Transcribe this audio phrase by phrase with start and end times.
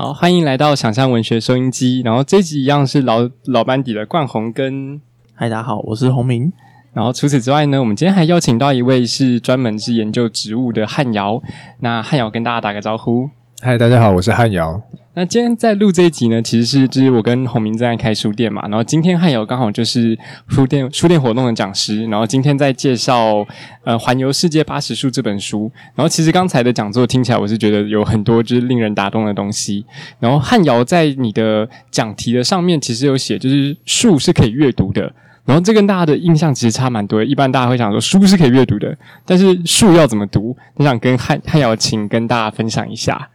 [0.00, 2.00] 好，欢迎来到想象文学收音机。
[2.02, 4.98] 然后这集一样是老老班底的冠宏跟，
[5.34, 6.50] 嗨，大家好，我是洪明。
[6.94, 11.42] 然后除此之外呢，我们今天还邀请到一位是专门是研究植物的汉瑶。
[11.80, 13.28] 那汉瑶跟大家打个招呼。
[13.62, 14.80] 嗨，大家好，我是汉瑶。
[15.12, 20.18] 那今天在录这一集呢，其实是就是我跟洪明正在开书店嘛，然后今天汉瑶刚好就是
[20.48, 23.46] 书店书店活动的讲师，然后今天在介绍
[23.84, 25.70] 呃《环游世界八十树》这本书。
[25.94, 29.84] 然后其实刚才的讲座听起来，我是觉得有很多就是令人打动的东西。
[30.18, 35.12] 然后汉瑶在你的讲题的上面其实有写，就是树是可以阅读的。
[35.44, 37.22] 然后这跟大家的印象其实差蛮多。
[37.22, 40.56] 一般大家会想说书是可以阅读的，但是树要怎么读？
[40.76, 43.28] 我想跟汉汉瑶请跟大家分享一下。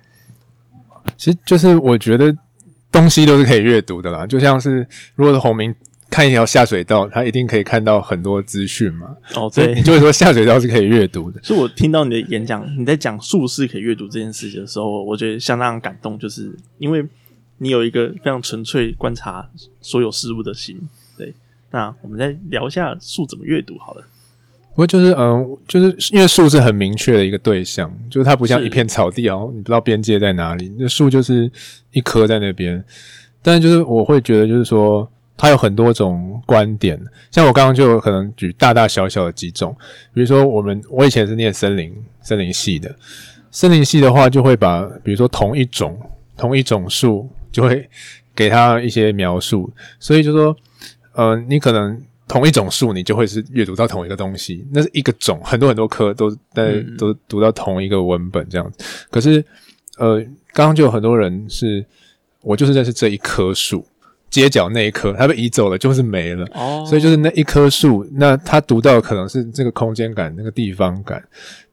[1.17, 2.35] 其实就是我觉得
[2.91, 5.73] 东西都是可以阅读的啦，就像是如果是洪明
[6.09, 9.15] 看一条下水道，他一定可以看到很多资讯嘛。
[9.35, 11.41] 哦，对，你就会说下水道是可以阅读的。
[11.43, 17.05] 所以我听到你的演讲，你在讲术士可以阅读这件事情的时候，我觉得相当感动，就是因为
[17.57, 19.49] 你有一个非常纯粹观察
[19.81, 20.79] 所有事物的心。
[21.17, 21.33] 对，
[21.71, 24.05] 那我们再聊一下树怎么阅读好了。
[24.75, 30.69] 不过就是嗯，就是因为树是很明确的一个对象，就是它不像一片草地哦，你不知道边界在哪里。
[30.77, 31.49] 那树就是
[31.93, 32.83] 一棵在那边，
[33.41, 37.01] 但是就是我会觉得就是说，它有很多种观点。
[37.31, 39.73] 像我刚刚就有可能举大大小小的几种，
[40.13, 42.93] 比如说我们我以前是念森林森林系的，
[43.51, 45.97] 森林系的话就会把比如说同一种
[46.35, 47.89] 同一种树就会
[48.35, 50.53] 给它一些描述，所以就说
[51.13, 51.97] 呃，你可能。
[52.27, 58.83] 同一种树，你就会是阅读到同一个东西，那是一个种，很多很多棵都在都读到同一个文本这样子。
[59.11, 59.43] 可是，
[59.97, 60.19] 呃，
[60.51, 61.85] 刚刚就有很多人是，
[62.41, 63.85] 我就是认识这一棵树，
[64.27, 66.47] 街角那一棵，它被移走了，就是没了。
[66.55, 71.23] 哦，所以就是那一棵树，那他读到可能是这个空间感、那个地方感。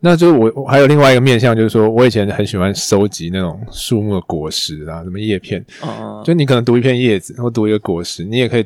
[0.00, 5.64] 那就是我还有另外一个面向，就是说我以前很喜欢收集那种树木的果实啊，什么叶片。
[5.80, 8.64] 哦，就你可能读一片叶子，或读一个果实，你也可以，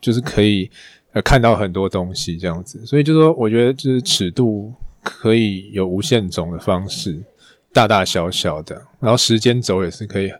[0.00, 0.70] 就是可以。
[1.22, 4.72] 看到很多东西这样子，所以就说，我觉得就是尺度
[5.02, 7.22] 可以有无限种的方式，
[7.72, 10.30] 大大小小的，然后时间轴也是可以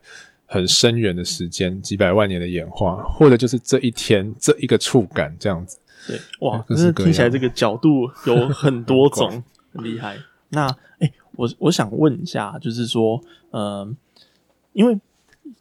[0.45, 5.79] 很深远的时间，几百万年的演化，或者就是这一天这一个触感这样子。
[6.07, 9.43] 对，哇，可是听起来这个角度有很多种，
[9.73, 10.17] 很厉害。
[10.51, 10.67] 那，
[10.99, 13.21] 哎，我我想问一下，就是说，
[13.53, 13.97] 嗯，
[14.73, 14.99] 因为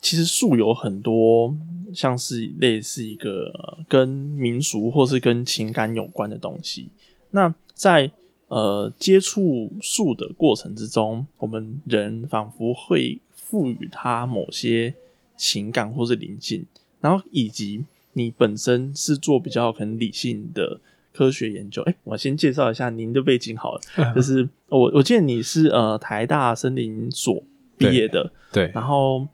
[0.01, 1.55] 其实树有很多。
[1.95, 6.89] 像是类似一个跟民俗或是跟情感有关的东西。
[7.31, 8.11] 那在
[8.49, 14.93] 呃接触树的过程之中，我们人仿佛会赋予它某些
[15.37, 16.65] 情感或是灵性。
[16.99, 20.79] 然后以及你本身是做比较很理性的
[21.13, 21.81] 科学研究。
[21.83, 23.81] 哎，我先介绍一下您的背景好了，
[24.13, 27.41] 就是我我记得你是呃台大森林所
[27.77, 29.27] 毕业的，对，然后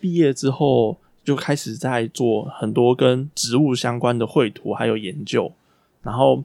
[0.00, 0.96] 毕业之后。
[1.24, 5.50] 就开始在做很多跟植物相关的绘图，还有研究，
[6.02, 6.44] 然后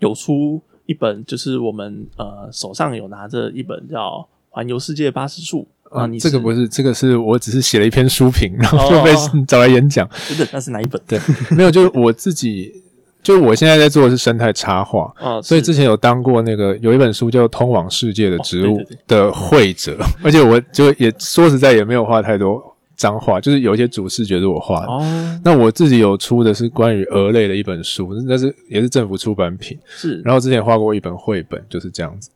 [0.00, 4.10] 有出一本，就是我们呃手上有拿着一本叫
[4.50, 5.66] 《环游世界八十树》
[5.96, 6.06] 啊。
[6.06, 9.12] 你这个不是，这个是我只是写了一篇书评，然后就被
[9.46, 10.08] 找来演讲。
[10.28, 11.00] 真的，那是哪一本？
[11.06, 11.20] 对，
[11.56, 12.82] 没有，就是我自己，
[13.22, 22.73] 就是我现在在做的是生态插画啊，所以之前有当过那个有一本书叫《通往世界的植物》的会者，而且我就也说实在也没有画太多。
[22.96, 29.78] 脏话就是有一些主视觉是我画的，哦那我自己有出的是关于鹅类的一本书，那是也是政府出版品。
[29.86, 32.30] 是，然后之前画过一本绘本，就是这样子。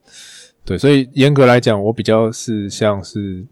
[0.65, 3.45] 对，所以严格来讲，我比较是像是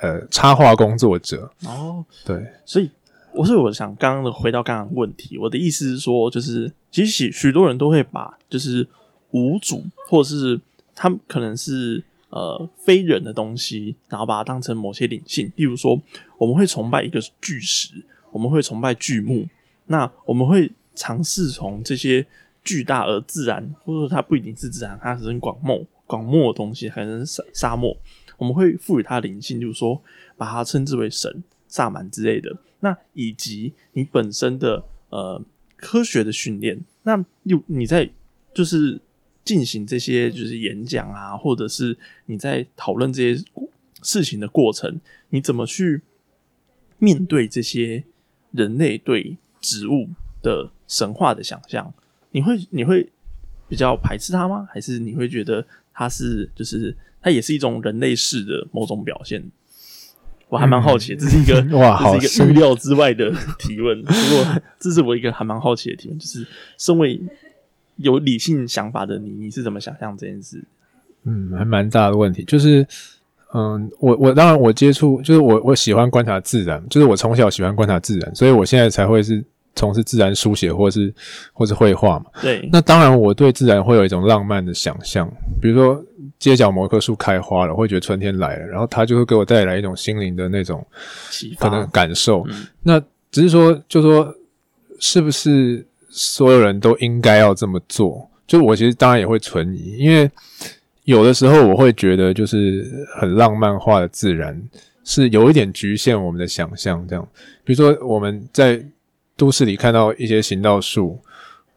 [0.00, 1.50] 呃插画工作者。
[1.64, 2.90] 哦，对，所以
[3.32, 8.86] 我是我想刚刚的回到刚刚问题，我的意思是说，就是其实许许多人都会把就是
[9.30, 10.60] 无主或者是
[10.94, 12.02] 他们可能是。
[12.30, 15.98] 呃，非人的东西，然后把它当成某些灵性，例如说，
[16.36, 19.48] 我们会崇拜一个巨石，我们会崇拜巨木，
[19.86, 22.26] 那我们会尝试从这些
[22.62, 27.96] 巨大而自然，或者说它不一定是自然，它是很广漠、广漠的东西，可能是沙沙漠，
[28.36, 29.98] 我们会赋予它灵性，就是说，
[30.36, 32.54] 把它称之为神、萨满之类的。
[32.80, 35.42] 那以及你本身的呃
[35.76, 38.10] 科学的训练，那又你在
[38.52, 39.00] 就是。
[39.48, 41.96] 进行这些就是演讲啊，或者是
[42.26, 43.42] 你在讨论这些
[44.02, 45.00] 事情的过程，
[45.30, 46.02] 你怎么去
[46.98, 48.04] 面对这些
[48.52, 50.10] 人类对植物
[50.42, 51.94] 的神话的想象？
[52.32, 53.10] 你会你会
[53.66, 54.68] 比较排斥它吗？
[54.70, 59.42] 还是你会觉得它是就是它也是一种人类式的某种表现？
[60.50, 64.02] 我还蛮好奇，这是一个哇，这是一个预料之外的提问。
[64.02, 66.46] 不过这是我一个还蛮好奇的提问，就是
[66.76, 67.18] 身为。
[67.98, 70.64] 有理性想法的你，你是怎么想象这件事？
[71.24, 72.86] 嗯，还蛮大的问题，就是
[73.54, 81.12] 嗯，我我当然我接触就是我我喜欢观察自然，就是我从小喜欢观察自然，所以我现在才会是从事自然书写或是
[81.52, 82.26] 或是绘画嘛。
[82.40, 85.28] 对，那当然我对自然会有一种浪漫的想象，
[85.60, 86.02] 比如说
[86.38, 90.86] 街角某棵树开花了，我会觉得春天来了，然后它就会给我带来一种心灵的那种
[91.30, 91.90] 启可能发。
[91.90, 92.46] 感受。
[92.48, 94.34] 嗯那只是说，就说
[94.98, 98.28] 是不是所有人都应该要这么做？
[98.46, 100.30] 就我其实当然也会存疑，因为
[101.04, 104.58] 有的时候我会觉得，就是很浪漫化的自然
[105.04, 107.06] 是有一点局限我们的想象。
[107.06, 107.28] 这样，
[107.64, 108.82] 比如说我们在
[109.36, 111.18] 都市里看到一些行道树，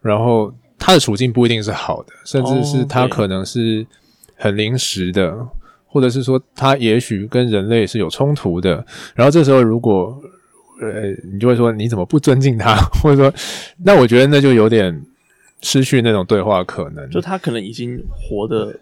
[0.02, 3.86] 然后它的处境不一定是好的，甚至是它可能是
[4.36, 5.38] 很临时的，
[5.86, 8.86] 或者是说它也许跟人类是有冲突的。
[9.14, 10.22] 然后这时候如果
[10.82, 13.34] 呃，你就会说你怎么不尊敬他， 或者说，
[13.86, 15.02] 那我觉得那就有点
[15.62, 18.80] 失去那种对话可能，就他可能已经活得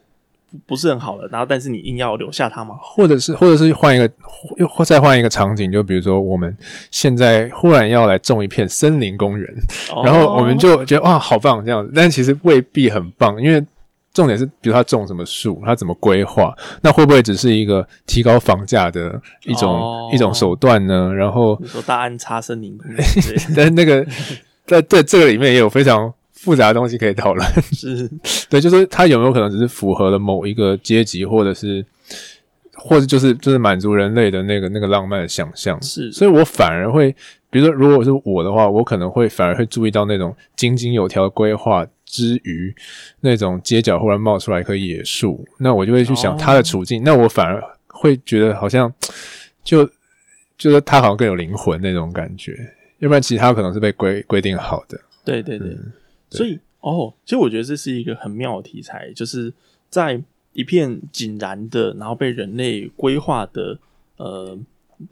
[0.50, 2.75] 不不是很好了，然后但是你硬要留下他吗？
[2.81, 4.10] 或者是或者是换一个，
[4.57, 6.56] 又或再换一个场景，就比如说我们
[6.90, 9.48] 现在忽然要来种一片森林公园，
[10.04, 13.63] 然后我们就觉得哇好棒这样子，但其实未必很棒，因为
[14.14, 21.14] 重点是比如他种什么树，他怎么规划，那会不会只是一个提高房价的一种、哦一种手段呢？
[21.14, 22.76] 然后你说大安插森林
[23.56, 24.04] 但是那个
[24.66, 27.48] 在在这个里面也有非常复杂的东西可以讨论。
[27.72, 28.10] 是
[28.50, 31.86] 对，就是它有没有可能只是符合了某一个阶级，或者是，
[32.74, 35.80] 或者就是就是满足人类的那个那个浪漫的想象。
[35.84, 37.16] 是所以我反而会，
[37.52, 42.76] 比如说，如果是我的话，我可能会反而会注意到那种井井有条的规划之余，
[43.22, 48.92] 那种街角忽然冒出来一棵野树，那我就会去想它的处境，那我反而会觉得好像
[49.64, 49.88] 就
[50.58, 52.58] 就是它好像更有灵魂那种感觉，
[52.98, 55.00] 要不然其他可能是被规规定好的。
[55.24, 55.94] 对对对，嗯
[56.32, 59.54] 所以哦，其实我觉得这是一个很妙的题材，就是
[59.90, 60.20] 在
[60.54, 63.78] 一片井然的，然后被人类规划的
[64.18, 64.58] 呃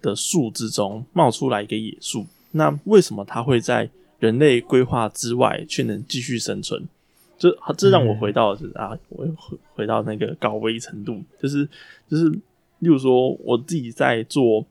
[0.02, 3.88] 的树之中冒出来一个野树，那为什么它会在
[4.19, 6.88] 人类规划之外却能继续生存？
[7.38, 11.68] 这这让我回到是、啊，我回回到那个高危程度，就是
[12.10, 12.30] 就是，
[12.80, 14.66] 例如说我自己在做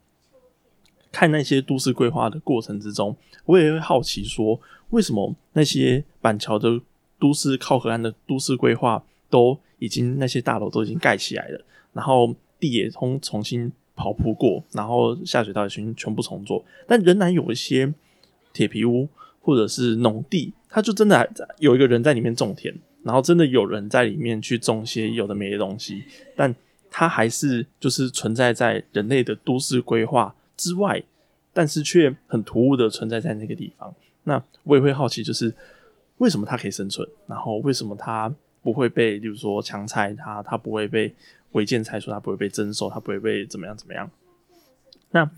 [1.12, 4.60] 看那些都市规划的过程之中，我也会好奇说，
[4.90, 6.80] 为什么那些板桥的
[7.20, 17.94] 都市靠河岸的都市规划都已经那些大楼都已经盖起来了，然后地也通重新刨铺过，然后下水道也全全部重做，但仍然有一些
[18.52, 19.08] 铁皮屋
[19.46, 26.02] 或者是农地，它就真的还在有一个人在里面种田，然后真的有人在里面去种些有的没的东西，
[26.34, 26.52] 但
[26.90, 31.00] 它还是就是存在在人类的都市规划之外，
[31.52, 33.94] 但是却很突兀的存在在那个地方。
[34.24, 35.54] 那我也会好奇，就是
[36.16, 41.14] 为什么它可以生存，然后为什么它不会被，例如说强拆它，它不会被
[41.52, 44.10] 违建拆除，它不会被征收，它不会被怎么样怎么样。
[45.12, 45.30] 那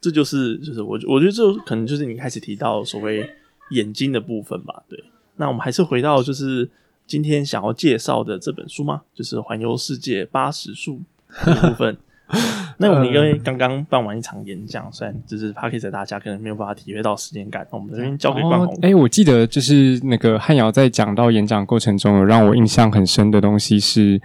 [0.00, 3.28] 这就是就是我我觉得这可能就是你开始提到所谓
[3.70, 4.82] 眼睛的部分吧。
[4.88, 5.02] 对，
[5.36, 6.68] 那我们还是回到就是
[7.06, 11.00] 今天想要介绍的这本书嘛，就是《环游世界八十树》
[11.44, 11.96] 这个部分。
[12.78, 18.74] 那我们因为刚刚办完一场演讲，虽然就是 p a r k e 大家可能没有办法体会到时间感，那我们这边交给冠宏。
[18.74, 24.20] 哦哎、我记得就是那个汉瑶在讲到演讲过程中，有让我印象很深的东西是，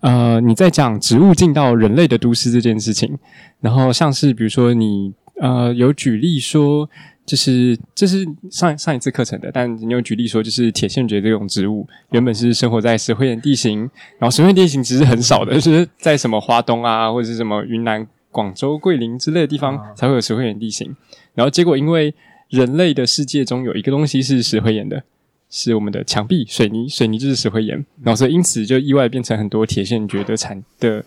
[0.00, 3.18] 呃，你在讲植物进到人类的都市这件事情，
[3.60, 6.90] 然后像是比如说你呃有举例说。
[7.26, 13.80] 就是这是上上一次课程的，但你有举例说，就是铁线蕨这种植物原本是生活在石灰岩地形，
[14.18, 20.94] 然后石灰岩地形其实很少的，就是在什么花东啊，或者是什么云南、广州、桂林之类的地方才会有石灰岩地形。
[21.34, 22.14] 然后结果因为
[22.48, 25.02] 人类的世界中有一个东西是石灰岩的，
[25.50, 31.04] 是我们的墙壁水泥，水泥就是石灰岩，然后所以因此就意外变成很多铁线蕨的产的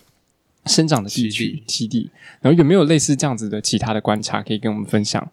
[0.66, 2.10] 生长的地区基地。
[2.42, 5.26] 然后有没有类似这样子的其他的观察可以跟我们分享？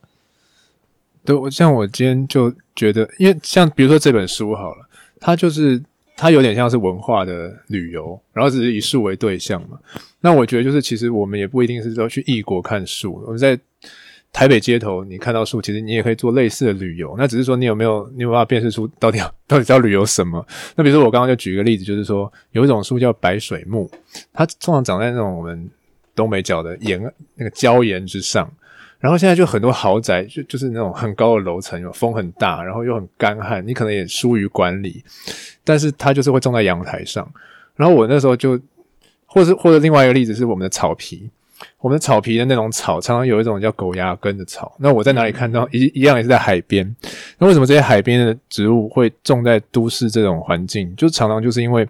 [1.28, 4.88] 对，像我今天就觉得，因为像比如说这本书好了，
[5.20, 5.84] 它就是
[6.16, 9.78] 它有点像是文化的旅游，然后只是以树为对象嘛。
[10.22, 13.60] 那我觉得就是其实我们也不一定是说去异国看树，我们在
[14.32, 17.14] 台北街头你看到树，其实你也可以做类似的旅游。
[17.18, 20.46] 那只是说你有没有你有没有办法辨识出到底到底是要旅游什么？
[20.78, 23.92] 那比如说我刚刚就举一个例子，就是说有一种树叫白水木，
[24.32, 25.70] 它通常长在那种我们
[26.16, 27.02] 东北角的岩
[27.36, 28.50] 那个礁岩之上。
[29.00, 35.04] 然后现在就很多豪宅，就就是那种很高的楼层，有风很大，然后又很干旱，你可能也疏于管理，
[35.64, 37.32] 但是它就是会种在阳台上。
[37.76, 38.60] 然后我那时候就，
[39.26, 41.30] 或者或者另外一个例子是我们的草皮，
[41.80, 44.76] 我们的草皮的那种草，常常有一种叫狗牙根的草。
[44.80, 46.96] 那我在哪里看到一一样也是在海边。
[47.38, 50.92] 那为什么这些海边的植物会种在都市这种环境？
[50.96, 51.88] 就常常就是因为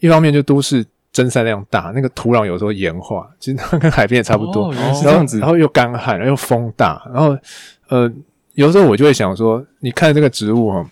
[0.00, 4.72] 一方面就都市蒸散量大，那个土壤有时候盐化，其实它跟海边也差不多。
[5.02, 7.36] 这样子然后又干旱，然后又风大，然后
[7.88, 8.10] 呃，
[8.54, 10.88] 有时候我就会想说，你看这个植物哈，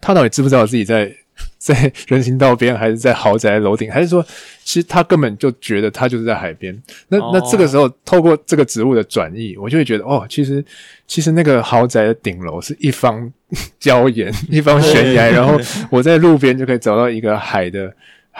[0.00, 1.12] 它到底知不知道自己在
[1.56, 4.22] 在人行道边，还是在豪宅楼顶，还是说，
[4.62, 6.76] 其实它根本就觉得它就是在海边？
[7.08, 10.62] 那哦那这个时候，透过这个植物的转移，我就会觉得，哦，其实
[11.06, 13.32] 其实那个豪宅的顶楼是一方
[13.80, 15.58] 礁岩，一方悬崖，然后
[15.90, 17.90] 我在路边就可以找到一个海的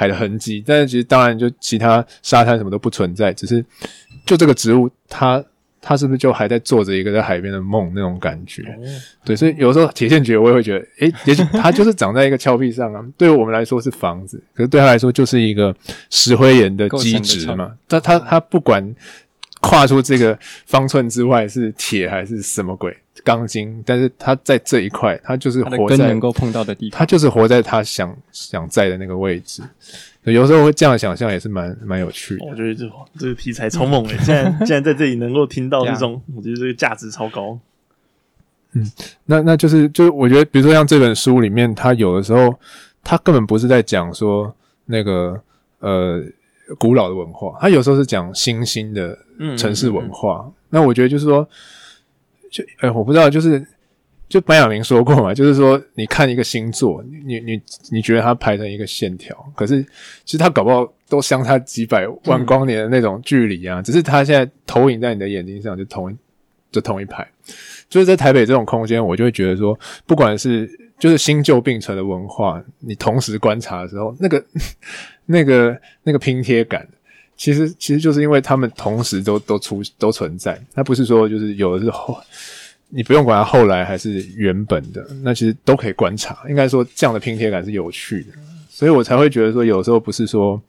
[0.00, 3.62] 海的痕迹，但是其实当然就其他沙滩什么都不存在，只是
[4.24, 5.44] 就这个植物它。
[5.82, 8.62] 它是不是就还在做着一个在海边的梦那种感觉？
[9.24, 13.02] 对，所以有时候铁线蕨我也会觉得，诶，也许 它就是长在一个峭壁上啊。
[13.16, 15.74] 对于我们来说是房子，可是对他来说就是一个
[16.10, 17.72] 石灰岩的基质嘛。
[17.88, 18.94] 但它它不管
[19.62, 26.98] 跨出这个方寸之外是铁还是什么鬼钢筋，但是他在这一块，他就是活在能够碰到的地方。
[26.98, 29.62] 他就是活在他想想在的那个位置。
[30.24, 32.44] 有时候会这样想象，也是蛮蛮有趣的。
[32.44, 32.84] 我觉得这
[33.18, 34.16] 这个题材超猛诶！
[34.18, 37.58] 现在现在在这里能够听到这种，我觉得这个价值超高。
[38.72, 38.88] 嗯
[39.24, 42.54] 那那就是就是我觉得，比如说像这本书里面，它有的时候
[43.02, 45.40] 它根本不是在讲说那个
[45.80, 46.22] 呃
[46.78, 50.48] 古老的文化，它有时候是讲新兴的嗯城市文化。
[50.68, 51.48] 那我觉得就是说，
[52.50, 53.64] 就哎、我不知道，就是
[54.28, 59.82] 就白晓明说过嘛，就是说你看一个星座，你你你觉得它排成一个线条，可是
[60.24, 66.16] 其实它搞不好都相差几百万光年的那种距离啊，只是它现在投影在你的眼睛上，就同一
[66.70, 67.26] 就同一排。
[67.88, 69.76] 就是在台北这种空间，我就会觉得说，
[70.06, 74.44] 不管是就是新旧并存的文化，你同时观察的时候，那个
[75.26, 76.86] 那个那个拼贴感，
[77.40, 82.14] 其实其实就是因为他们同时都都出都存在，那不是说就是有的时候，
[82.90, 86.40] 你不用管它后来还是原本的，那其实都可以观察。
[86.50, 88.32] 应该说这样的拼贴感是有趣的，
[88.68, 90.60] 所以我才会觉得说，有时候不是说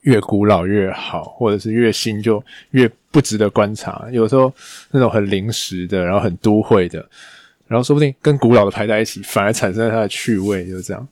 [0.00, 4.08] 越古老越好，或者是越新就越不值得观察。
[4.10, 4.50] 有时候
[4.92, 7.06] 那种很临时的，然后很都会的，
[7.66, 11.06] 然后说不定跟古老的排在一起，反而产生了它的趣味，就是这样。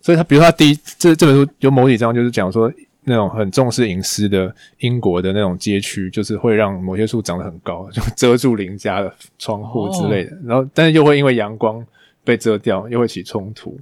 [0.00, 2.72] 所以他比如说他第一这这本书有某几章就是讲说
[3.04, 11.84] 那种很重视隐私的英国的那种街区，就是会让某些树长得很高， 就遮住邻家的窗户之类的，然后但是又会因为阳光
[12.22, 13.78] 被遮掉，又会起冲突。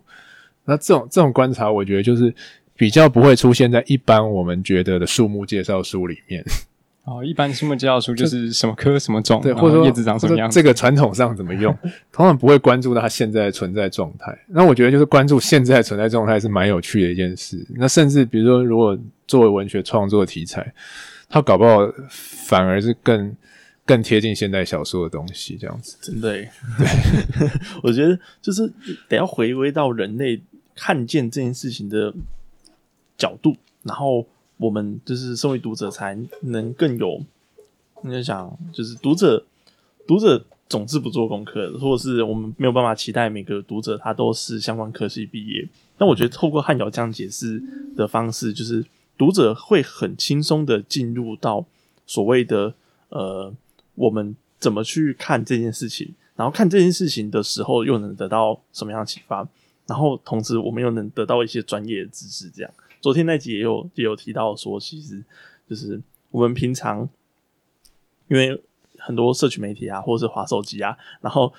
[0.65, 2.33] 那这种这种观察，我觉得就是
[2.77, 6.45] 比较不会出现在一般我们觉得的树木介绍书里面，
[7.09, 11.75] 哦，一般树木介绍书就是什么科什么种，对，或者说叶子长什么样这个传统上怎么用，
[12.13, 14.37] 通常不会关注到它现在的存在状态。
[14.49, 17.67] 那我觉得就是关注现在的存在状态是蛮有趣的一件事。
[17.77, 20.73] 那甚至比如说，如果作为文学创作题材，
[21.29, 23.35] 它搞不好反而是更
[23.87, 25.97] 更贴近现代小说的东西，这样子。
[26.03, 26.49] 真的对，
[27.83, 28.71] 我觉得就是
[29.09, 30.41] 得要回归到人类
[30.75, 32.13] 看见这件事情的
[33.17, 34.27] 角度，然后
[34.59, 37.23] 我们就是身为读者才能更有，
[38.05, 39.45] 应该讲就是读者
[40.07, 45.67] 读者总是不做功课，或者是我们没有办法期待每个读者他都是相关科系毕业。
[45.97, 47.63] 但我觉得透过汉瑶这样解释
[47.97, 48.85] 的方式，就是
[49.17, 51.65] 读者会很轻松的进入到
[52.07, 52.75] 所谓的
[53.09, 53.53] 呃，
[53.95, 59.49] 我们怎么去看这件事情，然后看这件事情的时候又能得到什么样的启发，
[59.87, 62.49] 然后同时我们又能得到一些专业的知识。
[62.51, 65.23] 这样，昨天那集也有也有提到说，其实
[65.69, 66.01] 就是
[66.31, 67.09] 我们平常
[68.29, 68.61] 因为
[68.99, 71.53] 很多社群媒体啊，或者是滑手机啊，然后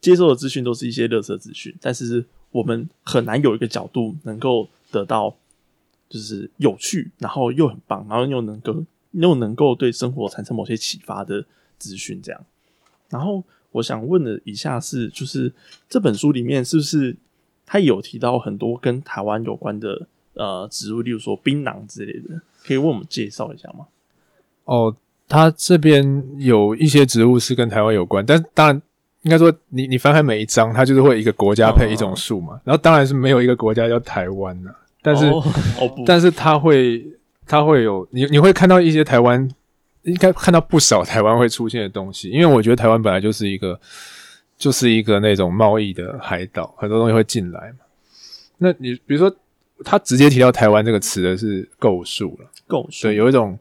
[0.00, 5.36] 接受的资讯都是一些垃圾资讯，但是我们很难有一个角度能够得到
[6.08, 11.44] 就是有趣，然后又很棒，然后又能够又能够对生活产生某些启发的
[11.78, 12.44] 资讯，这样。
[13.08, 15.52] 然后我想问的以下是，就是
[15.88, 17.16] 这本书里面是不是
[17.66, 23.86] 他有提到很多跟台湾有关的呃植物，例如说槟榔之类的，可以为我们介绍一下吗？
[24.64, 24.94] 哦，
[25.28, 28.82] 它这边有一些植物是跟台湾有关，但当然
[29.22, 34.70] 应该说你你翻开每一章，它就是会一个国家配一种树嘛，然后当然是没有一个国家叫台湾呐、
[35.02, 35.42] 但是、哦
[35.80, 37.04] 哦，但是它会
[37.46, 39.48] 它会有你你会看到一些台湾，
[40.02, 43.78] 应该看到不少台湾会出现的东西，因为我觉得台湾本来就是一个
[44.56, 47.78] 就是一个那种贸易的海岛，很多东西会进来嘛。
[48.58, 49.34] 那你比如说，
[49.84, 52.50] 他直接提到台湾这个词的是构树了。
[52.66, 53.58] 构树对，有一种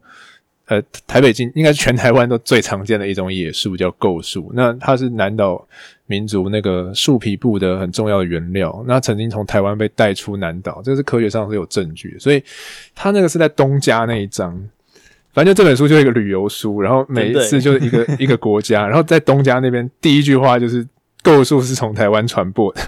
[0.67, 4.51] 呃，台北近应该是全台湾都最常见的一种野树，叫构树。
[4.55, 5.67] 那它是南岛
[6.07, 8.83] 民族那个树皮布的很重要的原料。
[8.87, 12.17] 那曾经从台湾被带出南岛，这个是科学上是有证据。
[12.19, 12.43] 所以
[12.95, 14.59] 他那个是在东家那一章。
[15.33, 20.87] 反正就这本书就是一个旅游书，然后每一次就是一个 一个国家，然后在东家那边第一句话就是
[21.21, 22.81] 构树是从台湾传播的。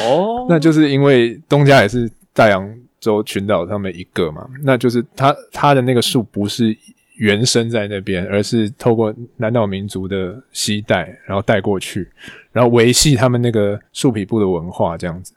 [0.00, 6.76] 哦， 那就是因为东家也是大洋洲群岛上面一个嘛，那就是它它的那个树不是
[7.16, 12.08] 原生在那边，而是透过南岛民族的西带，然后带过去，
[12.52, 15.32] 然后维系他们那个树皮部的文化这样子。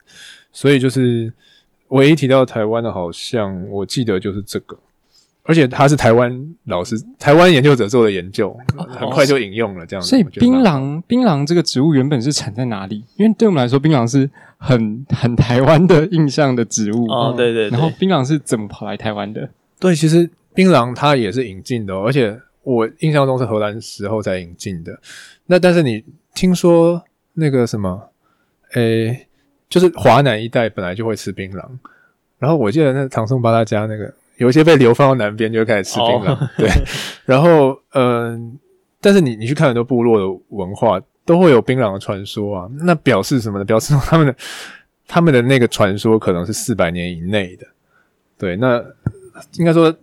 [0.52, 1.32] 所以就是
[1.88, 4.76] 唯一提到台湾的，好像我记得就是这个。
[5.46, 8.54] 而且他是台湾老师、台湾研究者做的研究，
[8.88, 10.02] 很快就引用了这样。
[10.02, 13.04] 所以槟榔，槟榔这个植物原本是产在哪里？
[13.16, 17.06] 因为对我们来说，槟榔是很很台湾的印象的植物。
[17.06, 17.68] 哦，对对。
[17.70, 19.48] 然后槟榔是怎么跑来台湾的？
[19.78, 24.98] 对，其实槟榔它也是引进的，而且我印象中是荷兰时候才引进的。
[25.46, 26.02] 那但是你
[26.34, 27.00] 听说
[27.34, 28.10] 那个什么，
[28.72, 29.28] 诶，
[29.68, 31.64] 就是华南一带本来就会吃槟榔，
[32.40, 34.12] 然后我记得那唐宋八大家那个。
[34.36, 36.36] 有一些被流放到南边，就开始吃槟榔。
[36.58, 36.68] 对，
[37.24, 38.58] 然后嗯，
[39.00, 42.68] 但是你你去看很多部落的文化，都会有槟榔的传说啊。
[42.82, 43.64] 那表示什么呢？
[43.64, 44.36] 表示他们的
[45.08, 47.66] 他们的那个传说可能是四百年以内的。
[48.36, 48.82] 对，那
[49.54, 49.94] 应该说，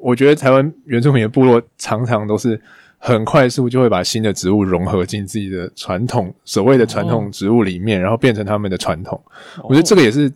[0.00, 2.58] 我觉得台湾原住民的部落常常都是
[2.96, 9.20] 很快速就会把新的植物融合进自己的传统所谓的传统植物里面，然后变成他们的传统。
[9.64, 10.32] 我觉得这个也是，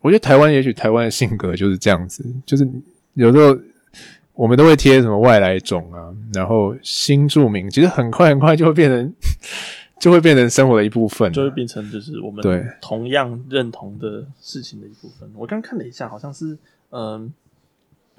[0.00, 2.66] 我觉得台湾也许台湾的性格就是这样子，就是。
[3.14, 3.58] 有时候
[4.34, 9.14] 我们都会贴什么外来种啊，然后新住民，其实很快很快就会变成，
[9.98, 15.30] 就会变成生活的一部分，就会变成就是我们对同样认同的事情的一部分。
[15.34, 16.58] 我刚看了一下，好像是
[16.90, 17.32] 嗯，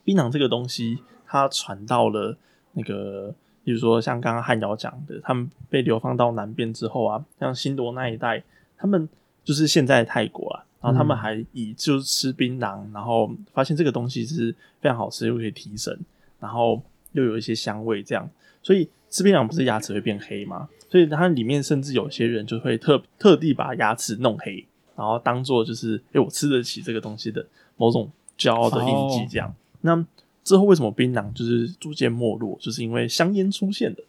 [0.03, 2.37] 槟榔这个东西，它传到了
[2.73, 8.41] 那个，比如说像刚刚汉瑶讲的，他们被流放到南边之后啊，像新罗那一带，
[8.77, 9.09] 他们
[9.43, 10.63] 就是现在泰国啊。
[10.85, 15.99] 然后他们还以就是吃槟榔，然后发现这个东西是非常好吃，又可以提神，
[16.39, 16.79] 然后
[17.13, 18.29] 又有一些香味，这样。
[18.61, 20.69] 所以吃槟榔不是牙齿会变黑吗？
[20.87, 24.63] 所以它里面甚至有些人就会特特地把牙齿弄黑，
[24.95, 27.43] 然后当做就是哎我吃得起这个东西的
[27.77, 29.51] 某种骄傲的印记，这样。
[29.81, 30.05] 那
[30.43, 32.55] 之后为什么槟榔就是逐渐没落？
[32.61, 34.03] 就是因为香烟出现的。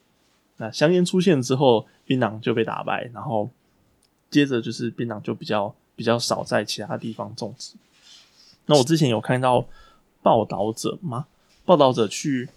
[0.58, 3.48] 那香烟出现之后，槟榔就被打败，然后
[4.28, 5.74] 接着就是槟榔就比较。
[5.96, 7.74] 比较少在其他地方种植。
[8.66, 9.66] 那我之前有看到
[10.22, 11.26] 报道者吗？
[11.64, 12.48] 报道者去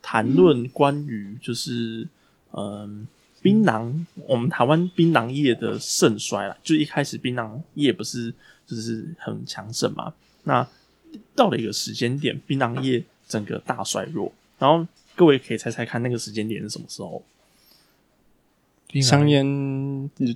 [0.00, 2.08] 谈论关于就是
[2.52, 3.06] 嗯
[3.42, 6.56] 槟榔，我们台湾槟榔业的盛衰了。
[6.62, 8.32] 就一开始槟榔业不是
[8.66, 10.14] 就是很强盛嘛？
[10.44, 10.66] 那
[11.34, 14.32] 到了一个时间点，槟榔业整个大衰弱。
[14.58, 17.22] 然后各位可以猜猜看，那个时间点是什么时候？
[19.02, 19.44] 香烟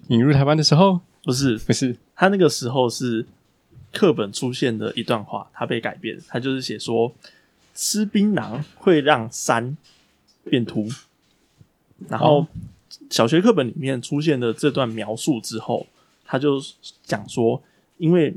[0.08, 1.00] 引入台湾的时候。
[1.24, 1.58] 不是。
[1.58, 3.26] 不是，他那个时候是
[3.92, 7.12] 课本出现的一段话，他被改变，他就是写说
[7.74, 9.76] 吃槟榔会让山
[10.44, 10.88] 变秃，
[12.08, 12.46] 然后
[13.10, 15.86] 小学课本里面出现的这段描述之后，
[16.24, 16.60] 他就
[17.02, 17.62] 讲说，
[17.98, 18.34] 因为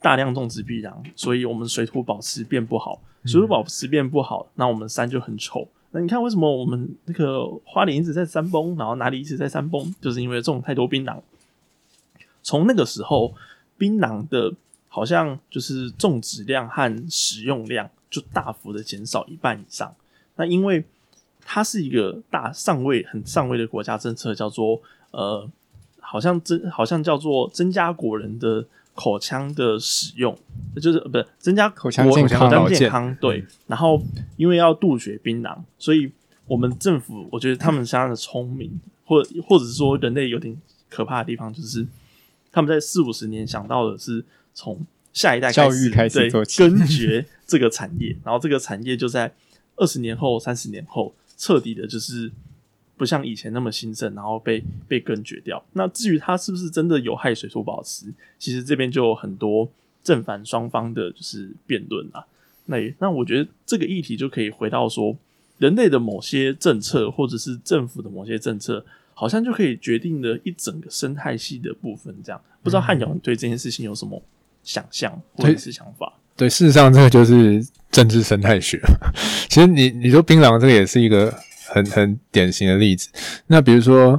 [0.00, 5.66] 大量种植槟榔，所以我们水土保持变不好，水土保持变不好，那我们山就很丑。
[5.92, 11.20] 那你看为什么我们那个花莲一直在山崩，然后哪里一直在山崩，就是因为种太多槟榔。
[12.42, 13.34] 从那个时候，
[13.78, 14.52] 槟榔的
[14.88, 19.94] 好像就是种植量和使用量就大幅的减少一半以上。
[20.36, 20.84] 那因为
[21.44, 24.80] 它是一个大上位很上位的国家政策，叫做
[25.12, 25.48] 呃，
[26.00, 30.36] 好像增好像叫做增加国人的口腔的使用，
[30.80, 33.44] 就是不是增加口腔健康口腔健康对。
[33.66, 34.02] 然后
[34.36, 36.10] 因为要杜绝槟榔，所以
[36.46, 40.56] 我们政府我觉得他们相当的聪明，或或者是说人类有点
[40.88, 41.86] 可怕的地方就是。
[42.52, 49.32] 他们在四五十年想到的是从下一代教育开始做根绝这个产业，然后这个产业就在
[49.76, 52.30] 二十年后、三十年后彻底的，就是
[52.96, 55.64] 不像以前那么兴盛，然后被被根绝掉。
[55.72, 58.06] 那至于它是不是真的有害水土保持，
[58.38, 59.68] 其实这边就有很多
[60.02, 62.24] 正反双方的，就是辩论啊。
[62.66, 65.16] 那那我觉得这个议题就可以回到说，
[65.58, 68.84] 人类的某些政策，或者是政府的某些政策。
[69.20, 74.22] 好像就可以决定了一整个生态系的部分，这样不知道汉瑶对这件事情有什么
[74.62, 76.10] 想象或者是想法？
[76.34, 78.80] 对，事实上这个就是政治生态学。
[79.50, 81.30] 其实你你说槟榔这个也是一个
[81.68, 83.10] 很很典型的例子。
[83.46, 84.18] 那比如说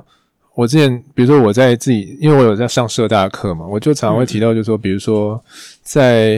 [0.53, 5.43] 我之前，比如说我在自己，因为我有在上社大课嘛，我就常常会提到，就是说，比如说
[5.81, 6.37] 在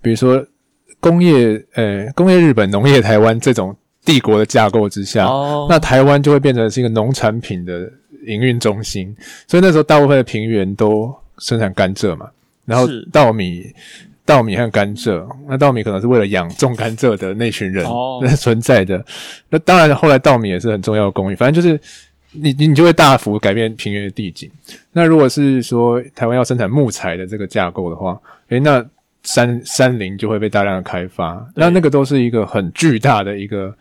[0.00, 0.46] 比如说
[1.00, 3.76] 工业呃工业日本、农业台湾这种。
[4.06, 5.26] 帝国的架构之下，
[5.68, 7.92] 那台湾就会变成是一个农产品的
[8.24, 9.14] 营运中心，
[9.46, 12.26] 所以那时候大部分的平原都生产甘蔗嘛，
[12.64, 13.66] 然后稻米、
[14.24, 17.84] 稻米和甘蔗，那稻米可能是为了养种甘蔗的那群人
[18.36, 19.04] 存在的。
[19.50, 21.78] 那当然，后来稻米也是很重要的工艺，反正就是
[22.32, 24.50] 你你就会大幅改变平原的地景。
[24.92, 28.84] 那如果是说台湾要生产木材的这个架构的话，诶，那
[29.26, 33.74] 山山林就会被大量的开发，那那个都是一个很巨大的一个，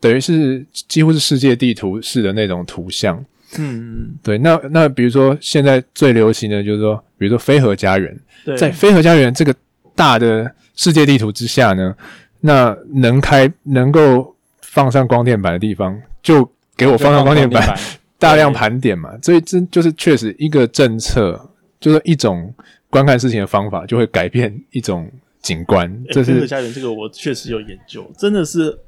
[0.00, 3.24] 等于是几乎是世界地图式的那种图像。
[3.58, 8.16] 嗯，对，那那比如说现在最流行的就是说，比如说飞鹤家园，
[8.58, 9.54] 在飞鹤家园这个
[9.94, 11.94] 大的世界地图之下呢，
[12.40, 17.76] 那能开能够放上光电板的地方，就给我放上光电板，
[18.18, 19.10] 大量盘点嘛。
[19.22, 21.40] 所以这就是确实一个政策，
[21.80, 22.52] 就是一种
[22.90, 26.04] 观看事情的方法，就会改变一种景观。
[26.10, 28.78] 这是家园这个我确实有研究，真的是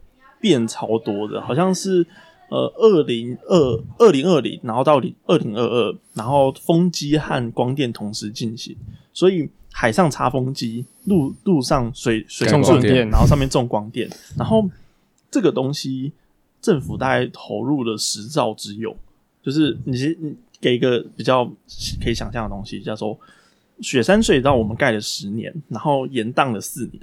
[0.41, 2.07] 变超多的，好像是。
[2.49, 8.77] 呃，二零二二零二零，然后到零二零二二，然后风机和光电同时进行，
[9.15, 14.69] 所以海上插风机，路路上水水种光电，然后上面种光电，然后
[15.31, 16.12] 这个东西
[16.61, 18.95] 政府大概投入了十兆之用，
[19.43, 21.51] 就是你你给一个比较
[22.05, 23.19] 可以想象的东西，叫做
[23.83, 27.03] 雪山隧道，我们盖了十年，然后延宕了四年，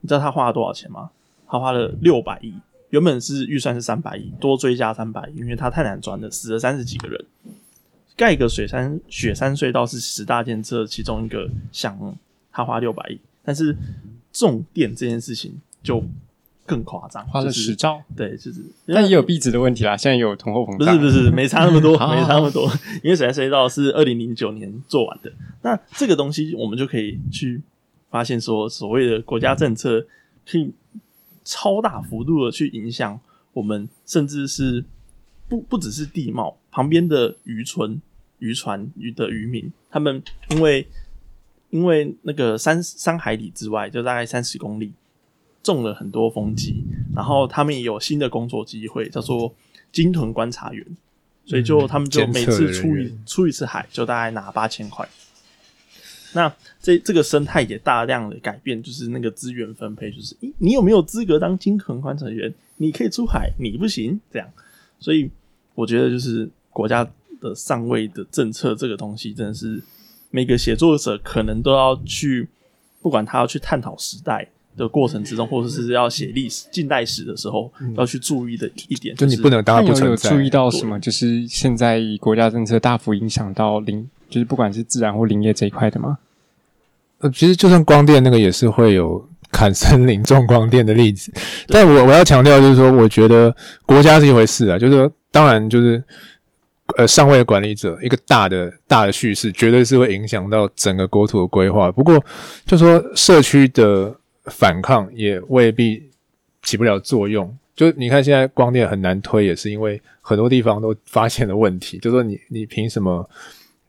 [0.00, 1.10] 你知道他花了多少钱吗？
[1.46, 2.52] 他花了六百亿。
[2.90, 7.24] 原本是预算是三百亿，多追加三百亿，因为他太难钻了，死了三十几个人。
[8.14, 12.14] 盖个雪山雪山隧道是十大建设其中一个项目，
[12.52, 13.74] 他花六百亿，但是
[14.30, 16.04] 重电这件事情就
[16.66, 18.02] 更夸张，花了十兆。
[18.16, 22.70] 对，就是，但也有壁纸的问题啦，现在有通货膨胀，不是不是，没差那么多， 没差那么多，
[23.02, 25.32] 因为水下隧道是二零零九年做完的。
[25.62, 27.62] 那这个东西我们就可以去
[28.10, 30.06] 发现说，所谓的国家政策
[30.46, 30.72] 可以。
[31.44, 33.18] 超大幅度的去影响
[33.52, 34.84] 我们，甚至是
[35.48, 38.00] 不不只是地貌旁边的渔村、
[38.38, 40.86] 渔船、渔的渔民，他们因为
[41.70, 44.92] 因为那个三三海里之外，就大概三十公里，
[45.62, 49.54] 种了很多风机，然后他们也有新的工作机会，叫做
[49.90, 50.84] 鲸豚观察员，
[51.44, 55.08] 所以就他们就每次出一出一次海，就大概拿八千块。
[56.34, 62.52] 那这这个生态也大量的改变，就是那个资源分配，就是你你有没有资格当金屯观察员？
[62.78, 64.48] 你可以出海，你不行，这样。
[64.98, 65.30] 所以
[65.74, 67.06] 我觉得，就是国家
[67.40, 69.80] 的上位的政策这个东西，真的是
[70.30, 72.48] 每个写作者可能都要去，
[73.02, 80.30] 不管他要去探讨时代的过程之中，或者是要写历史近代史的时候，要去注意的一点，就你不能当不存在。
[80.30, 80.98] 注意到什么？
[81.00, 84.08] 就是现在国家政策大幅影响到林。
[84.32, 86.16] 就是不管是自然或林业这一块的吗？
[87.18, 91.30] 呃，其实就算光电那个也是会有砍森林种光电的例子。
[91.68, 93.54] 但我我要强调就是说，我觉得
[93.84, 96.02] 国家是一回事啊，就是说，当然就是
[96.96, 101.92] 呃上位的管理者一个大的大的叙事，绝对是会影响到整个国土的规划。
[101.92, 102.18] 不过
[102.64, 106.10] 就说社区的反抗也未必
[106.62, 107.56] 起不了作用。
[107.74, 111.98] 就你看现在光电很难推，也是因为很多地方都发现了问题。
[112.04, 113.28] 就说你你凭什么？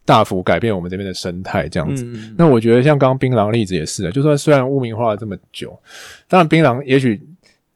[0.05, 2.05] 大幅改变我们这边的生态，这样子。
[2.37, 5.79] 那我觉得像刚刚槟榔例子也是的，就算虽然污名化了这么久，
[6.27, 7.21] 当然槟榔也许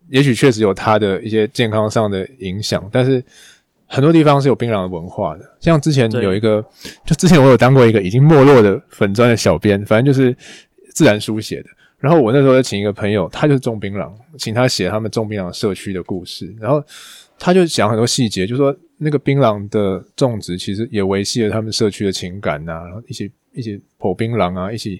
[0.09, 3.23] 也许确实有它的一些健康上的影响，但是
[3.85, 5.45] 很多地方是有槟榔的文化的。
[5.61, 6.61] 像之前有一个，
[7.05, 10.35] 就之前我有当过一个已经没落的粉砖的小编，反正就是
[10.93, 11.69] 自然书写的。
[11.99, 16.83] 然后我那时候就请一个朋友，他就是种槟榔，请他写他们种槟榔社区的故事，然后
[17.39, 18.75] 他就讲很多细节，就说。
[18.99, 24.99] 那个槟榔的种植其实也维系了他们社区的情感呐，然后一起一起剖槟榔啊，一起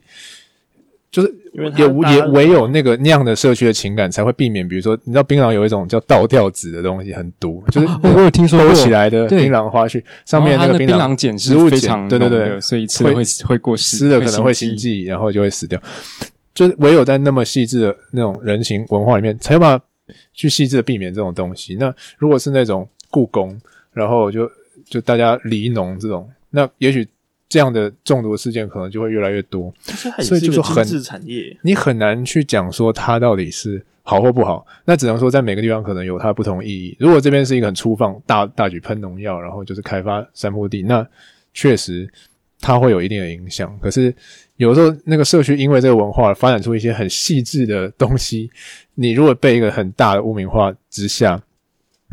[1.09, 15.81] 就是也也唯有那个那样的社区的情感才会避免，比如说你知道槟榔有一种叫倒吊子的东西很毒， 就是我有听说过起来的槟榔花絮上面那个槟榔碱植物非常对对对，所以吃了会会过吃的可能会心悸，然后就会死掉。
[16.57, 19.85] 就是唯有在那么细致的那种人情文化里面，才有办法
[20.33, 21.75] 去细致的避免这种东西。
[21.75, 23.55] 那如果是那种故宫。
[23.93, 24.47] 然后就
[24.85, 27.07] 就大家离农这种，那也许
[27.49, 29.73] 这样的中毒事件可能就会越来越多，
[30.21, 36.95] 所以就说很产业，你很难去讲说它到底是好或不好，那只能说在每个地方可能有它不同意义。
[36.99, 41.03] 如果这边是一个很粗放、大大举喷农药，然后就是开发山坡地，那
[41.55, 42.07] 确实
[42.61, 43.75] 它会有一定的影响。
[43.81, 44.13] 可是
[44.57, 48.49] 有时候那个社区因为这个文化发展出一些很细致的东西，
[48.95, 51.41] 你如果被一个很大的污名化之下。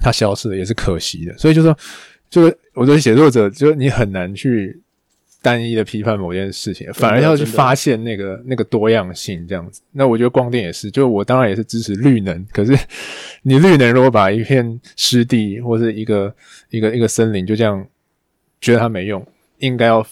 [0.03, 1.79] 它消失了也是可惜的，所以就说，
[2.29, 4.83] 就是我觉得写作者就你很难去
[5.41, 9.81] 单一的批判某件事情，反而要去发现那个那个多样性这样子。
[9.93, 12.77] 那我觉得光电也是，就我当然也是支持绿能，可是
[13.43, 16.35] 你绿能如果把一片湿地或是一个
[16.71, 17.87] 一个一个森林就这样
[18.61, 19.25] 觉得它没用，
[19.59, 20.05] 应该要。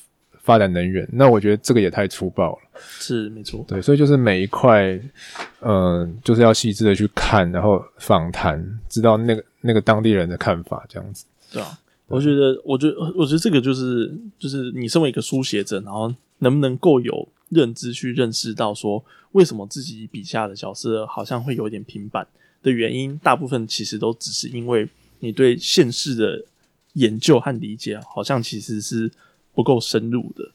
[0.43, 2.59] 发展能源，那我觉得这个也太粗暴了。
[2.75, 5.01] 是没错，对，所以就是每一块，
[5.61, 11.25] 嗯，就是要细致的去看，然后访谈，知道那个那个当地人的看法，这样子。
[11.53, 11.79] 对啊，
[12.09, 22.27] 我觉得，我觉得，我觉得这个就是，就是你身为一个书写者，然后能不能够有认知去认识到说，为什么自己笔下的角色好像会有点平板
[22.63, 24.89] 的原因，大部分其实都只是因为
[25.21, 26.45] 你对现世的
[26.95, 29.11] 研究和理解，好像其实是
[29.55, 30.53] 不够深入的。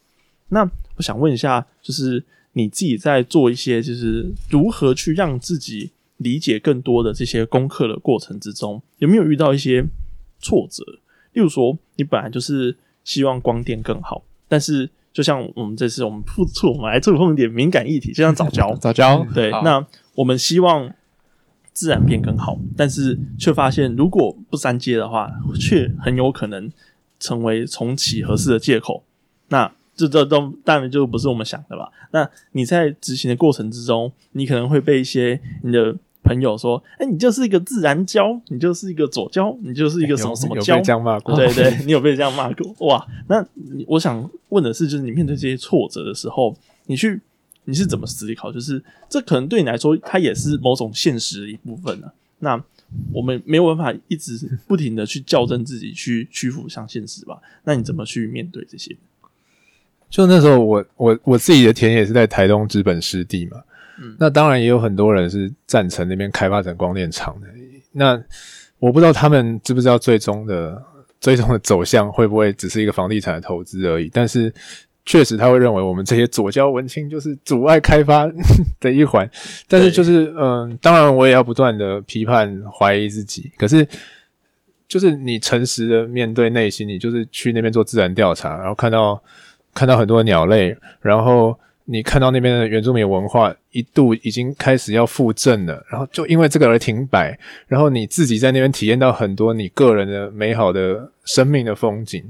[0.48, 0.62] 那
[0.96, 9.84] 我想问一下，就是你自己在做一些，就是如何去让自己理解更多的这些功课的过程之中，有没有遇到一些
[10.40, 10.82] 挫折？
[11.34, 20.92] 例如说，你本来就是希望光电更好，但是就像我们这次我们触触我们来触碰一点敏感议题，就像早教， 早教 对，那我们希望
[21.72, 25.30] 自然变更好，但是却发现如果不三接的话，
[25.60, 26.68] 却很有可能
[27.18, 29.04] 成为重启合适的借口。
[29.48, 31.90] 那这这都当然就不是我们想的吧？
[32.12, 40.84] 那你在执行的过程之中，你可能会被一些你的朋友说：“哎、你就是一个自然胶，你就是一个左胶，你就是一个什么什么胶有被。
[40.84, 41.34] 这样骂过？
[41.34, 43.04] 对对， 你有被这样骂过哇？
[43.28, 43.44] 那
[43.86, 46.54] 我想问的是，就是你面对这些挫折的时候，
[46.86, 47.20] 你去
[47.64, 48.52] 你是怎么思考？
[48.52, 52.62] 就是这可能对你来说，它也是某种现实的一部分呢、那
[53.12, 57.40] 我们没有办法一直不停的去校正自己，去屈服向现实吧？
[57.64, 58.96] 那你怎么去面对这些？
[60.10, 63.62] 就那时候我我我自己的田野是在台东资本湿地嘛，
[64.00, 67.46] 嗯那当然也有很多人是赞成那边开发成光电厂的。
[67.92, 68.18] 那
[68.78, 70.82] 我不知道他们知不知道最终的
[71.20, 74.50] 最终的走向会不会只是一个房地产的投资而已，但是
[75.08, 78.28] 确实他会认为我们这些左交文青就是阻碍开发
[78.78, 79.28] 的一环。
[79.66, 83.88] 但是就是嗯、当然我也要不断的批判怀疑自己，可是。
[84.88, 89.22] 就是你诚实的面对内心，你就是去那边做自然调查，然后看到
[89.74, 102.24] 看到很多鸟类，然后你看到那边的原住民文化一度已经开始要复振了，然后就因为这个而停摆，然后你自己在那边体验到很多你个人的美好的生命的风景，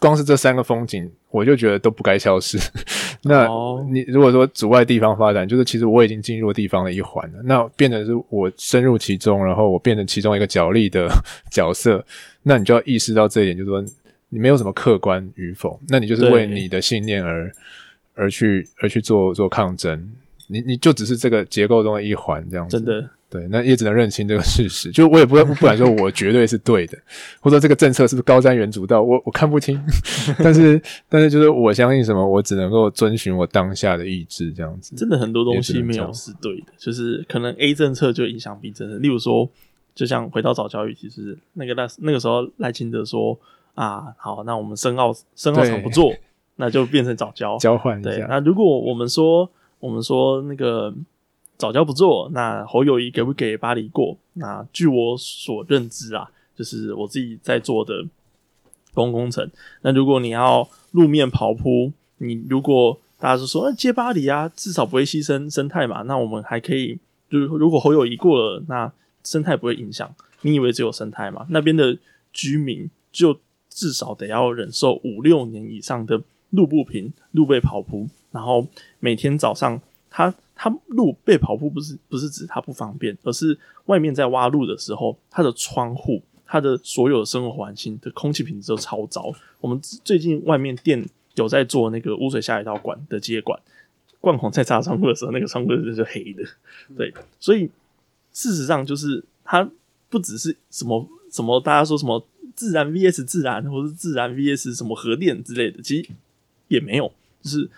[0.00, 2.58] 光是这三个风景，我就觉得都不该消失。
[3.22, 11.08] 那哦你如果说阻碍地方发展，就是其实我已经进入地方的一环了，那变成是我深入其中，然后我变成其中一个角力的
[11.52, 12.04] 角色，
[12.42, 13.84] 那你就要意识到这一点，就是说
[14.30, 17.52] 你没有什么客观与否，那你就是为你的信念而
[18.14, 20.10] 而去而去做做抗争，
[20.46, 22.78] 你你就只是这个结构中的一环，这样子。
[22.78, 24.90] 真的，对，那也只能认清这个事实。
[24.90, 26.98] 就我也不不敢说我绝对是对的，
[27.40, 29.80] 或者说这个政策是不是高瞻远瞩到我我看不清。
[30.42, 34.96] 但是但是就是我相信什么，我只能够遵循我当下的意志这样子。
[34.96, 38.96] 真的很多东西没有是对的，就是可能 A 政策就影响 B 政策。
[38.98, 39.48] 例如说，
[39.94, 43.38] 就像回到早教育，其实那个那那个时候赖清德说
[43.76, 46.12] 啊，好，那我们深奥深奥场不做，
[46.56, 47.56] 那就变成早教。
[47.58, 50.92] 交换一对，下，那如果我们说我们说那个
[51.60, 54.16] 早教不做，那侯友谊给不给巴黎过？
[54.32, 58.02] 那据我所认知啊，就是我自己在做的
[58.94, 59.48] 公共工程。
[59.82, 68.90] 那如果你要路面刨铺，你如果大家就说，那、接巴黎啊，至少不会牺牲生态嘛，那我们还可以，就是如果侯友谊过了，那
[69.22, 70.10] 生态不会影响。
[70.40, 71.44] 你以为只有生态嘛？
[71.50, 71.98] 那边的
[72.32, 78.66] 居民就至少得要忍受五六年以上的路不平、路被刨铺，然后
[78.98, 89.32] 每天早上他他路被跑步不是不是指他不方便，而是外面在挖路的时候，他的窗户、他的所有的生活环境的空气品质都超糟。
[89.58, 91.02] 我们最近外面店
[91.36, 93.58] 有在做那个污水下水道管的接管，
[94.20, 96.44] 灌孔在擦窗户的时候，那个窗户就是黑的。
[96.94, 97.70] 对，所以
[98.34, 99.66] 事实上就是它
[100.10, 102.22] 不只是什么什么大家说什么
[102.54, 106.10] 自然 VS 自然，或是自然 VS 什么核电之类的，其实
[106.68, 107.70] 也没有，就是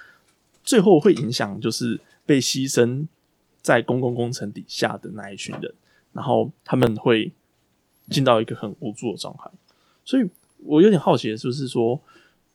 [0.64, 3.06] 最后会影响就是被牺牲
[3.61, 5.72] 在公共工程底下的那一群人，
[6.12, 7.32] 然后他们会
[8.11, 9.50] 进到一个很无助的状态。
[10.04, 12.00] 所以我有点好奇的就是说，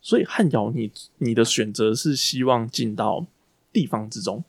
[0.01, 3.25] 所以汉瑶你你的选择是希望进到
[3.71, 4.43] 地方之中，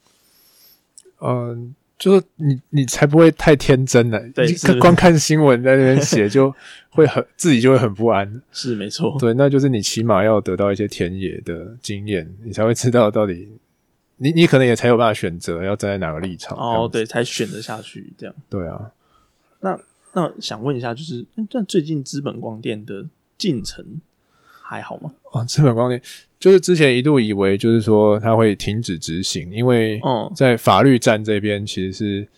[1.21, 6.55] 嗯、就是你你才不会太天真了，你对是光看新闻在那边写就
[6.91, 8.41] 会很 自己就会很不安。
[8.53, 13.49] 是没错，对，那就是你起码要得到一些田野的经验，你才会知道到底
[14.19, 16.57] 你你可能也才有办法选择要站在哪个立场。
[16.57, 18.35] 哦，子对，才选择下去这样。
[18.51, 18.93] 对啊，
[19.61, 19.79] 那
[20.13, 23.85] 那想问一下，就是那最近资本光电的进程
[24.63, 25.13] 还好吗？
[25.33, 26.01] 哦，资本光电
[26.39, 32.29] 就是之前一度以为就是说它会停止执行，因为嗯在法律战这边其实是，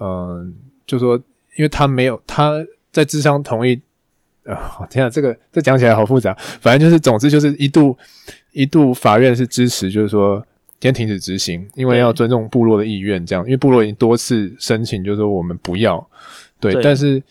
[0.00, 0.54] 嗯、
[0.86, 1.16] 就说
[1.56, 3.80] 因为他没有他在智商同意，
[4.44, 7.96] 啊、天啊，这个这讲起来好复杂，反正就是总之就是一度
[8.52, 10.44] 一度法院是支持，就是说
[10.80, 16.04] 先停止执行，因为要尊重部落的意愿，这样，因为部落已经多次申请，就是说我们不要，
[16.60, 17.22] 对，对但是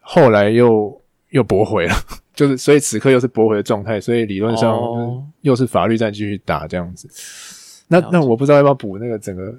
[0.00, 1.94] 后来又又驳回了。
[2.32, 7.06] 就是，所以此刻又是驳回的状态，所以理论上哦又是法律战继续打这样子。
[7.88, 9.54] 那那我不知道要不要补那个整个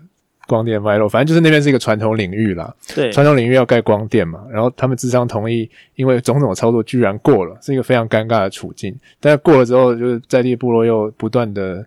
[0.48, 8.98] 光电脉络，反正就是那边是一个传统领域啦，对，传统领域要盖光电嘛，然后他们智商同意，因为种种操作居然过了，是一个非常尴尬的处境。
[9.20, 11.86] 但是过了之后，就是在地部落又不断的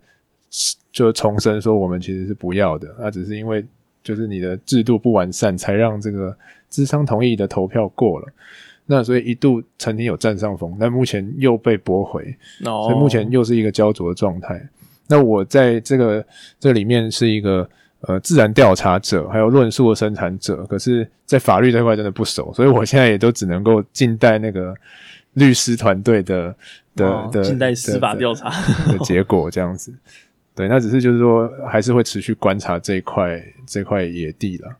[0.95, 3.63] 就重申说，我们其实是不要的，那只是因为
[4.03, 6.35] 就是你的制度不完善，才让这个
[6.71, 8.29] 智商同意的投票过了。
[8.87, 12.23] 那所以一度曾经有占上风，但目前又被驳回，
[12.65, 14.63] 哦，所以目前又是一个焦灼的状态。
[15.09, 16.25] 那我在这个
[16.61, 17.69] 这里面是一个
[18.03, 24.73] 呃自然调查者，还有论述的生产者，可是，在法律这块真的不熟，所以我现在也都只能够静待那个
[25.33, 26.55] 律师团队的
[26.95, 28.51] 的哦的近代司法的调查，
[28.93, 29.93] 的结果这样子。
[30.55, 34.77] 对，那只是就是说，还是会持续观察这一块这块野地了。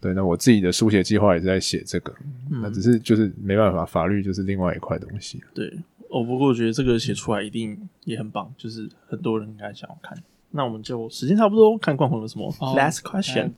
[0.00, 2.12] 对，那我自己的书写计划也是在写这个，
[2.52, 5.42] 嗯那只是就是没办法，法律就是另外一块东西。
[5.52, 5.66] 对，
[6.08, 10.16] 哦，不过我觉得这个写出来一定也很棒，就是很多人应该想要看。
[10.52, 13.50] 那我们就时间差不多，看冠宏有什么、哦 last question，、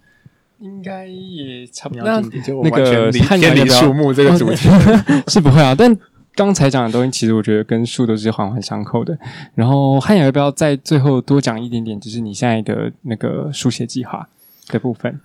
[0.60, 2.02] 应该也差不多。
[2.04, 2.22] 那
[2.70, 4.68] 个汉偏离阳要不要树木这个主题，
[5.28, 5.94] 是不会啊，但
[6.34, 9.18] 刚才讲的东西，其实我觉得跟树都是环环相扣的。
[9.54, 14.28] 然后汉雅要不要在最后多讲一点点，就是你现在的那个书写计划
[14.68, 15.20] 的部分？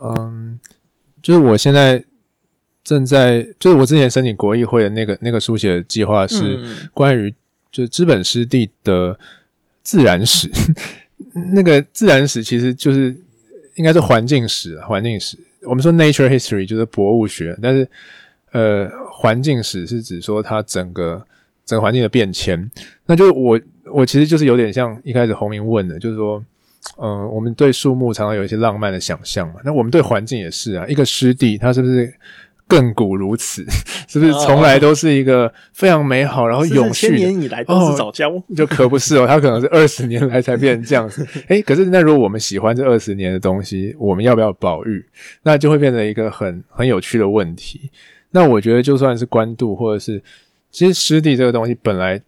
[0.00, 0.58] 嗯，
[1.22, 2.04] 就是我现在
[2.84, 7.30] 正在，就是我之前申请国议会的那个那个书写计划是嗯关于
[7.70, 9.18] 就是资本湿地的
[9.82, 10.50] 自然史。
[11.54, 13.16] 那个自然史其实就是
[13.76, 15.38] 应该是环境史，啊环境史。
[15.62, 17.88] 我们说 nature history 就是博物学，但是
[18.50, 18.90] 呃，
[19.22, 21.24] 环境史是指说它整个
[21.64, 22.70] 整个环境的变迁。
[23.06, 23.60] 那就是我
[23.92, 26.44] 我其实就是有点像一开始洪明问的，就是说。
[27.00, 30.84] 嗯，我们对树木常常有一些浪漫的想象嘛，那我们对环境也是啊。
[30.88, 32.12] 一个湿地，它是不是
[32.68, 33.64] 亘古如此？
[34.08, 37.16] 是不是从来都是一个非常美好，然后是永续的？
[37.16, 41.24] 千年以来都是早教，就可不是哦，它可能是二十年来才变成这样子。
[41.46, 45.06] 诶，可是那如果我们喜欢这二十年的东西，我们要不要保育？
[45.44, 47.88] 那就会变成一个很很有趣的问题。
[48.32, 50.20] 那我觉得就算是官渡，或者是
[50.70, 52.20] 其实湿地这个东西，本来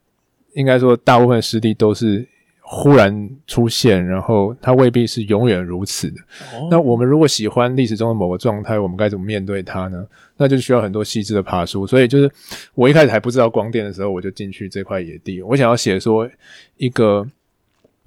[0.52, 2.24] 应该说大部分湿地都是
[2.60, 6.20] 忽然出现，然后它未必是永远如此的。
[6.52, 10.06] 哦那我们如果喜欢历史中的某个状态，我们该怎么面对它呢？
[10.36, 11.86] 那就需要很多细致的爬书。
[11.86, 12.30] 所以就是
[12.74, 16.28] 我一开始还不知道光电的时候，我就进去这块野地，我想要写说
[16.76, 17.26] 一个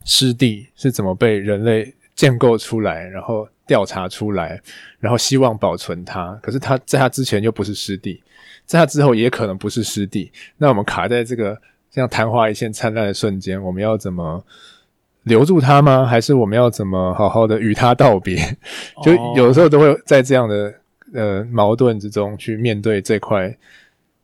[0.05, 4.59] 湿地是怎么被人类建构出来，然后调查出来，
[4.99, 6.33] 然后希望保存它。
[6.41, 8.23] 可是它在它之前又不是湿地，
[8.65, 10.31] 在它之后也可能不是湿地。
[10.57, 11.59] 那我们卡在这个
[11.91, 14.43] 像昙花一现灿烂的瞬间，我们要怎么？
[15.23, 16.05] 留住它吗？
[16.05, 18.37] 还是我们要怎么好好的与它道别？
[19.03, 20.73] 就有的时候都会在这样的
[21.13, 23.53] 呃矛盾之中去面对这块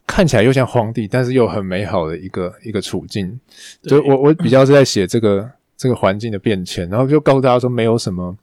[0.08, 3.38] 看起来又像荒地，但是又很美好的一个一个处境。
[3.82, 8.34] 就对我我比较是在写这个这个环境的变迁，然后就告诉大家说没有什么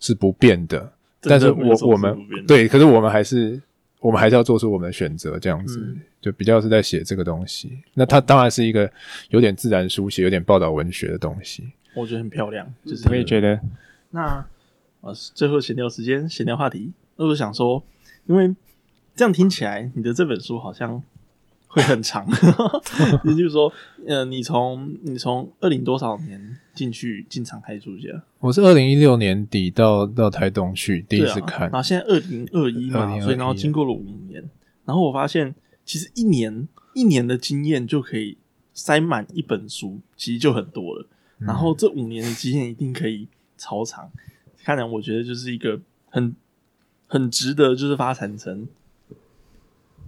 [0.00, 3.60] 是不变的，但是我我们对，可是我们还是
[4.00, 5.78] 我们还是要做出我们的选择，这样子。
[5.80, 8.88] 嗯就比较是在写这个东西，那它当然是一个
[9.30, 11.64] 有点自然书写、有点报道文学的东西。
[11.96, 13.58] 我觉得很漂亮，就是我也觉得，
[14.10, 14.46] 那
[15.00, 17.82] 呃，最后闲聊时间，闲聊话题，那我想说，
[18.26, 18.54] 因为
[19.16, 21.02] 这样听起来，你的这本书好像
[21.72, 22.26] 会很长，
[23.24, 23.72] 也就是说，
[24.06, 34.46] 呃，你从你从二零多少年进去进场开书写，我是二零一六年底到到台东去第一次看，然后现在二零二一嘛，所以然后经过了五年，
[34.84, 35.54] 然后我发现
[35.86, 38.36] 其实一年一年的经验就可以
[38.74, 41.08] 塞满一本书，其实就很多了。
[41.38, 41.46] 嗯。
[41.46, 44.10] 然后这五年的经验一定可以超长，
[44.62, 45.80] 看来我觉得就是一个
[46.10, 46.36] 很
[47.06, 48.68] 很值得，就是发展成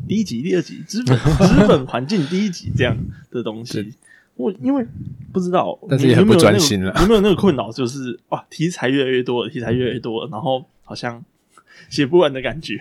[0.09, 2.96] 第一集、第二集 资本资本环境第一集这样
[3.30, 3.94] 的东西。
[4.37, 4.85] 我因为
[5.33, 7.70] 不知道，但是也很不专心了有没有那个困扰？
[7.70, 11.24] 就是哇，题材越来越多了，题材越来越多了，然后好像
[11.88, 12.80] 写不完的感觉。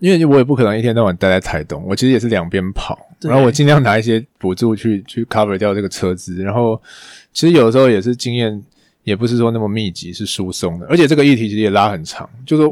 [0.00, 6.80] 因为我也不可能一天到晚待在台东，我其实也是两边跑，然后我尽量拿一些补助去去 cover 掉这个车资，然后
[7.32, 8.62] 其实有的时候也是经验
[9.02, 12.68] 也不是说那么密集，是疏松的，而且这个议题其实也拉很长，就是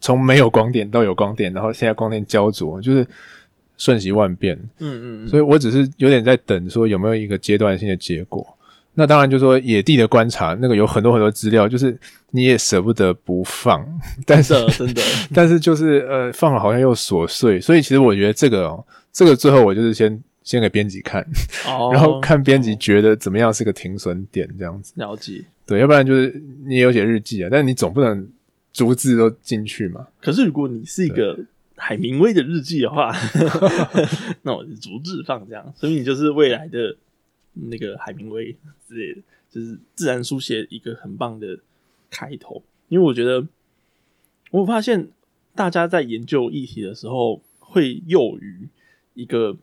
[0.00, 3.06] 从没有光点到有光点，然后现在光点焦灼，就是
[3.76, 8.46] 瞬息万变，嗯嗯，所以我只是有点在等说有没有一个阶段性的结果。
[8.98, 11.94] 那当然就说野地的观察，那个有很多很多资料，就是
[12.30, 13.86] 你也舍不得不放，
[14.24, 15.02] 但是真的，
[15.34, 21.20] 但是就是呃放了好像又琐碎，所以其实我觉得这个哦，这个最后我就是先先给编辑看，
[21.68, 25.44] 哦 然后看编辑觉得怎么样是个停损点这样子，了解。
[25.66, 28.26] 对，要不然就是你也有写日记啊，但是你总不能
[28.72, 31.38] 逐字都进去嘛，可是如果你是一个
[31.76, 33.12] 海明威的日记的话，
[34.42, 36.96] 那我就逐字放这样，所以你就是未来的
[37.52, 38.50] 那个海明威
[38.88, 39.20] 之类的，
[39.50, 41.58] 就是自然书写一个很棒的
[42.10, 42.62] 开头。
[42.88, 43.46] 因为我觉得，
[44.50, 45.08] 我发现
[45.54, 48.68] 大家在研究议题的时候，会囿于
[49.14, 49.56] 一个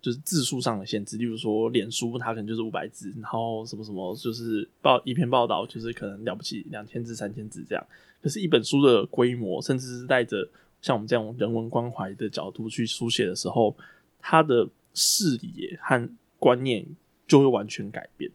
[0.00, 7.86] 就是字数上的限制，例如说脸书它可能就是五百字，然后什么什么就是报一篇报道就是可能了不起两千字、三千字这样。
[8.20, 10.48] 可是，一本书的规模，甚至是带着
[10.82, 13.74] 像我们这样人文关怀的角度去书写的时候，
[14.20, 16.84] 他的视野和观念
[17.26, 18.30] 就会完全改变。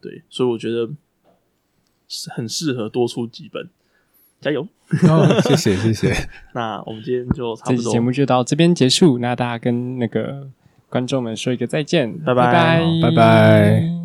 [0.00, 0.90] 对，所以我觉得
[2.08, 3.68] 是很适合多出几本，
[4.40, 4.66] 加油！
[5.08, 6.28] 哦，谢谢谢谢。
[6.54, 10.50] 那我们今天就差不多节目就到这边结束，那大家跟那个
[10.88, 12.52] 观众们说一个再见，拜拜
[13.00, 14.01] 拜拜